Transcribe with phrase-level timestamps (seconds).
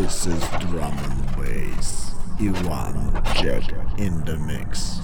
[0.00, 2.12] This is drum and bass.
[2.38, 5.00] Ivan Chek in the mix.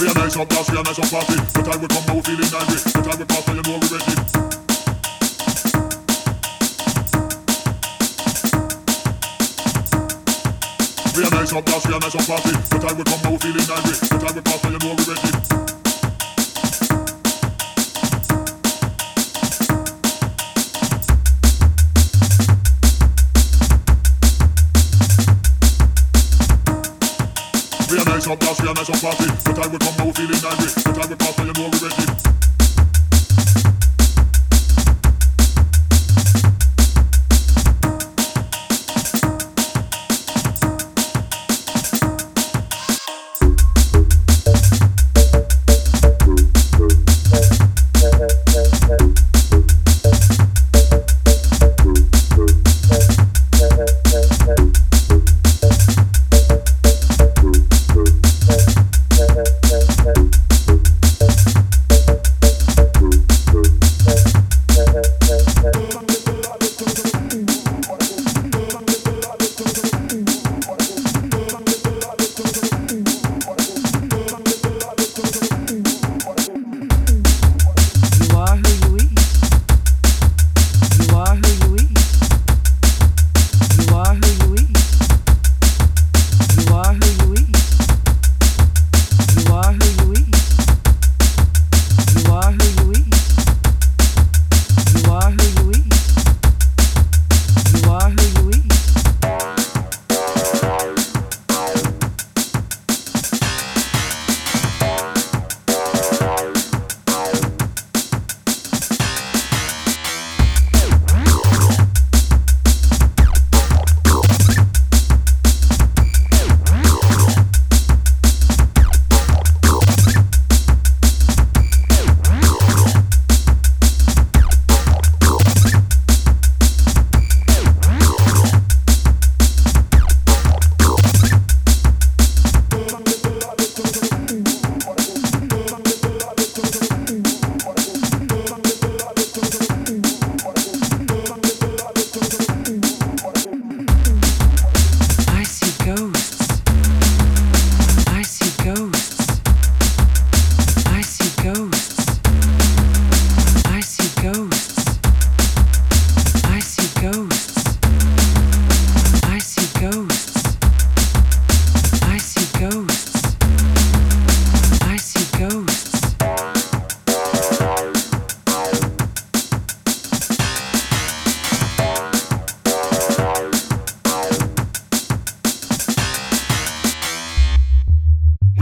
[0.00, 1.34] We a nice up dance, we a nice up party.
[1.34, 2.80] The time we come now, we feeling angry.
[2.80, 4.49] The time we pass, now you know we're ready.
[11.52, 12.50] Nice up we a nice up party.
[12.52, 13.90] The time we come now, we feeling angry.
[13.90, 15.30] The time we pass, now you know we ready.
[27.90, 29.26] We a nice up dance, we a nice up party.
[29.26, 30.70] The time we come now, we feeling angry.
[30.70, 32.39] The time we pass, now you know we ready.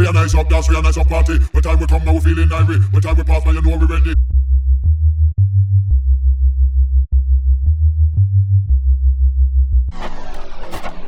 [0.08, 1.36] We a nice up dance, we a nice up party.
[1.36, 2.78] When time we come now, we feeling angry.
[2.78, 4.14] When time we pass, now you know we ready.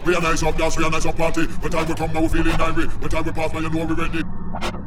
[0.04, 1.46] We a nice up dance, we a nice up party.
[1.46, 2.88] When time we come now, we feeling angry.
[2.88, 4.79] When time we pass, now you know we ready.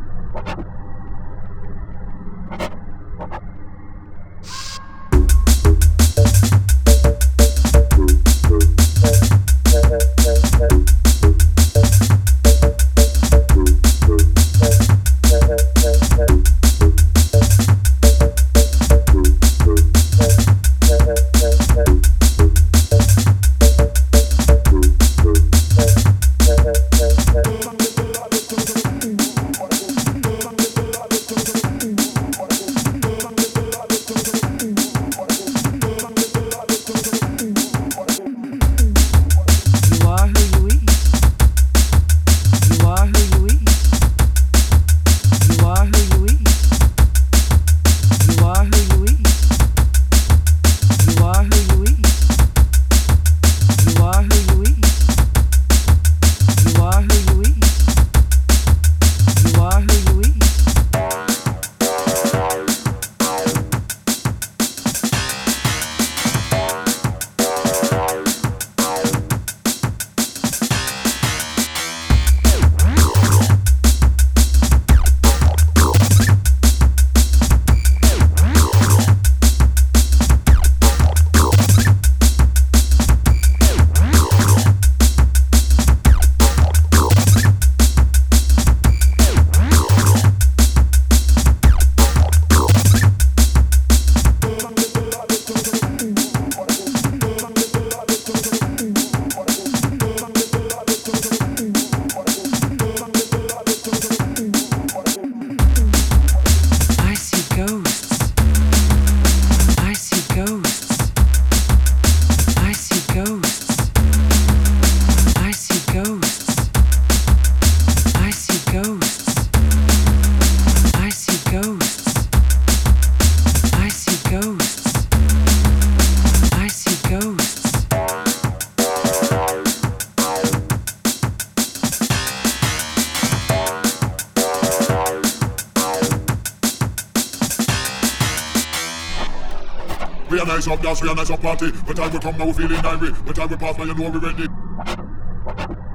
[140.33, 141.69] We are nice up dance, we are nice up party.
[141.69, 143.11] The time will come now, we feeling angry.
[143.11, 145.92] The time will pass now, you know we ready.